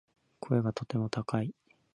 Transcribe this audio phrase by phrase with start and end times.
[0.39, 1.53] 声がとても高い